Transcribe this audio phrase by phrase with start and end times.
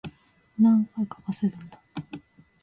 [0.57, 1.79] 何回かかせるんだ